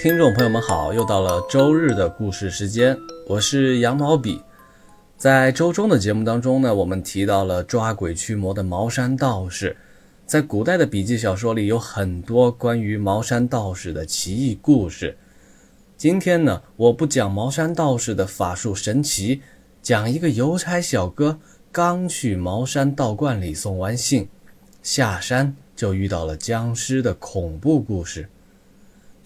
[0.00, 4.40] 听众朋友们好，又到了周日的故事时间，我是羊毛笔。
[5.16, 9.76] 在周中的节目当中呢，我们提到了抓鬼驱魔的茅山道士。
[10.24, 15.18] 在古代的笔记小说里，有很多关于茅山道士的奇异故事。
[15.96, 19.42] 今天呢，我不讲茅山道士的法术神奇，
[19.82, 21.40] 讲一个邮差小哥
[21.72, 24.28] 刚去茅山道观里送完信，
[24.80, 28.28] 下山就遇到了僵尸的恐怖故事。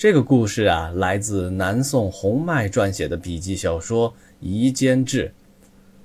[0.03, 5.29] 这个故事啊，来自南宋洪迈撰写的笔记小说《夷坚志》。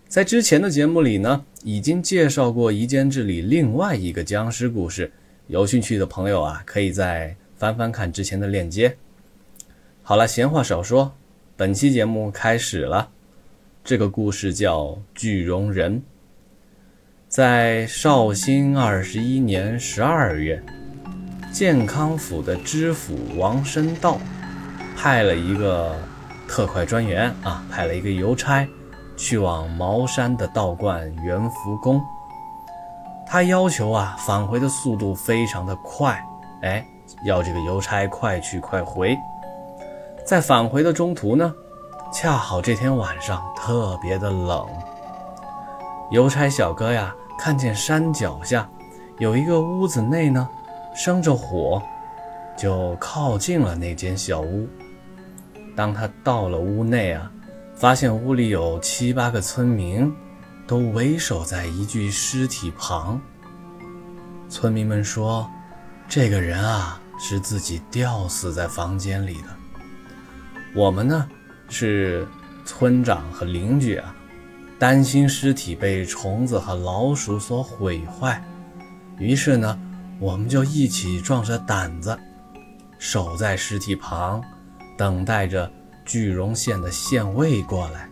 [0.08, 5.12] 在之前的节目里呢，已经介绍过《夷坚志》里另外一个僵尸故事。
[5.48, 8.96] 有兴趣的朋友啊，可以再翻翻看之前的链接。
[10.04, 11.12] 好了，闲话少说，
[11.56, 13.10] 本期节目开始了。
[13.84, 14.84] 这个故事叫
[15.16, 15.96] 《巨容人》。
[17.28, 20.62] 在绍兴二十一年十二月。
[21.58, 24.20] 健康府的知府王申道
[24.96, 25.96] 派了一个
[26.48, 28.68] 特快专员啊，派了一个邮差
[29.18, 32.00] 去往茅山的道观元福宫。
[33.26, 36.24] 他要求啊，返回的速度非常的快，
[36.62, 36.86] 哎，
[37.26, 39.18] 要这个邮差快去快回。
[40.24, 41.52] 在返回的中途呢，
[42.14, 44.64] 恰好这天晚上特别的冷。
[46.12, 48.70] 邮差小哥呀，看见山脚下
[49.18, 50.48] 有一个屋子内呢。
[50.98, 51.80] 生着火，
[52.58, 54.68] 就靠近了那间小屋。
[55.76, 57.32] 当他到了屋内啊，
[57.76, 60.12] 发现屋里有七八个村民，
[60.66, 63.22] 都围守在一具尸体旁。
[64.50, 65.48] 村民们说
[66.10, 69.50] ：“这个人啊，是自己吊死在房间里的。”
[70.74, 71.30] 我们呢，
[71.70, 72.28] 是
[72.66, 74.16] 村长和邻居啊，
[74.80, 78.44] 担心尸体被虫子和老鼠所毁坏，
[79.20, 79.80] 于是呢。
[80.20, 82.18] 我们就一起壮着胆子，
[82.98, 84.42] 守在尸体旁，
[84.98, 85.72] 等待着
[86.06, 88.10] 句容县的县尉过来。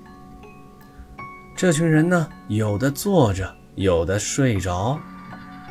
[1.56, 5.00] 这群人呢，有的坐着，有的睡着。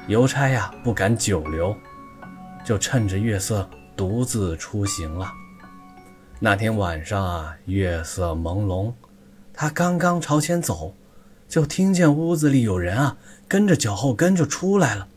[0.09, 1.75] 邮差呀，不敢久留，
[2.65, 5.33] 就趁着月色独自出行了。
[6.41, 8.93] 那天晚上啊，月色朦胧，
[9.53, 10.95] 他刚刚朝前走，
[11.49, 13.17] 就听见屋子里有人啊，
[13.49, 15.09] 跟着脚后跟就出来了。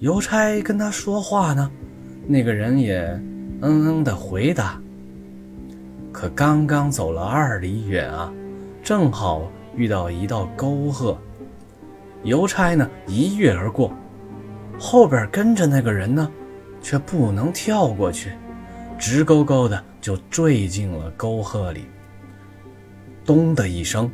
[0.00, 1.68] 邮差跟他说话呢，
[2.28, 3.00] 那个人也
[3.60, 4.80] 嗯嗯的回答。
[6.12, 8.32] 可刚刚走了二里远啊，
[8.80, 11.18] 正好遇到一道沟壑，
[12.22, 13.92] 邮差呢一跃而过，
[14.78, 16.30] 后边跟着那个人呢，
[16.80, 18.30] 却不能跳过去，
[19.00, 21.86] 直勾勾的就坠进了沟壑里。
[23.24, 24.08] 咚的一声，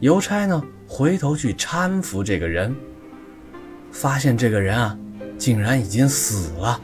[0.00, 2.74] 邮差呢回头去搀扶这个人。
[4.00, 4.96] 发现这个人啊，
[5.36, 6.80] 竟然已经死了，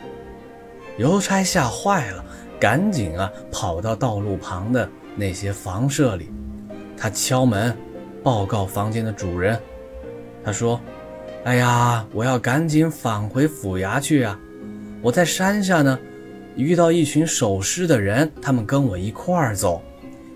[0.99, 2.25] 邮差吓坏了，
[2.59, 6.29] 赶紧啊跑到道路旁的那些房舍里，
[6.97, 7.73] 他敲门，
[8.21, 9.57] 报告房间的主人。
[10.45, 10.81] 他说
[11.47, 14.37] ：“哎呀，我要赶紧返回府衙去啊！
[15.01, 15.97] 我在山下呢，
[16.57, 19.81] 遇到一群守尸的人，他们跟我一块儿走，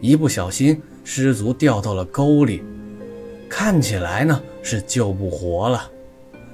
[0.00, 2.62] 一不小心失足掉到了沟里，
[3.48, 5.90] 看起来呢是救不活了。”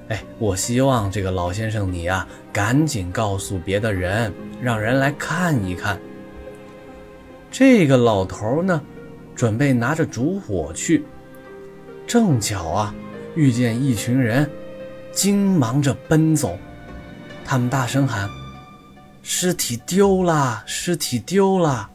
[0.09, 5.99] 哎，我希望这个老先生你啊，赶紧告诉别的人，让人来看一看。
[7.51, 8.83] 这个老头呢，
[9.35, 11.05] 准备拿着烛火去，
[12.07, 12.95] 正巧啊，
[13.35, 14.51] 遇见一群人，
[15.11, 16.59] 惊忙着奔走，
[17.45, 18.29] 他们大声喊
[19.23, 21.89] ：“尸体丢了，尸体丢了！”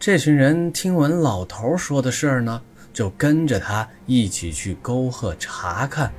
[0.00, 2.60] 这群人听闻老头说的事儿呢，
[2.92, 6.12] 就跟着他一起去沟壑查看。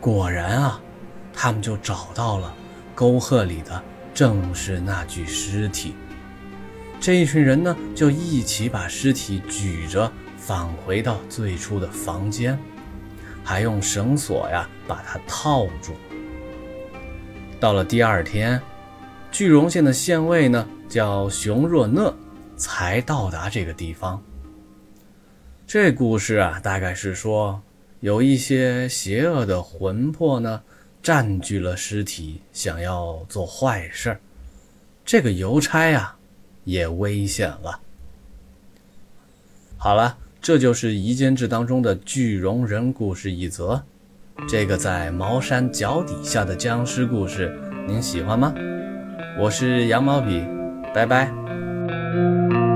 [0.00, 0.80] 果然啊，
[1.32, 2.54] 他们就找到了
[2.94, 3.82] 沟壑里的
[4.14, 5.94] 正是那具尸体。
[7.00, 12.58] 这一群人呢，就一起把尸体举着返回到最初的房间，
[13.44, 15.94] 还用绳索呀把它套住。
[17.58, 18.60] 到了第二天，
[19.32, 22.14] 句容县的县尉呢叫熊若讷，
[22.56, 24.22] 才到达这个地方。
[25.66, 27.60] 这故事啊，大概是说。
[28.00, 30.62] 有一些邪恶的魂魄呢，
[31.02, 34.18] 占据了尸体，想要做坏事
[35.04, 36.16] 这个邮差啊，
[36.64, 37.80] 也危险了。
[39.76, 43.82] 好了，这就是《夷坚志》当中的巨容人故事一则。
[44.48, 47.58] 这个在茅山脚底下的僵尸故事，
[47.88, 48.54] 您喜欢吗？
[49.40, 50.44] 我是羊毛笔，
[50.94, 52.67] 拜拜。